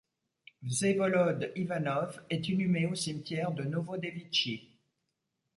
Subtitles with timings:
[0.63, 4.79] Vsevolod Ivanov est inhumé au cimetière de Novodevitchi.